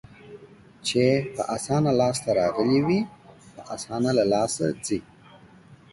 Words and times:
چې 0.87 1.03
په 1.33 1.41
اسانه 1.55 1.91
لاس 1.99 2.17
ته 2.23 2.31
راغلي 2.41 2.79
وي، 2.85 3.01
په 3.53 3.61
اسانه 3.75 4.11
له 4.17 4.23
لاسه 4.33 4.65
ځي. 4.85 4.99